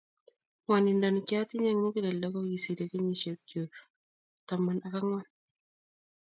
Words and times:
Ng'wanindo 0.61 1.07
nekiatinye 1.09 1.69
eng 1.71 1.81
muguleldo 1.83 2.27
kokiserie 2.33 2.85
kenyisiek 2.91 3.39
chuk 3.49 3.71
ab 3.79 3.83
taman 4.47 4.77
ak 4.85 4.93
ang'wan 4.99 5.27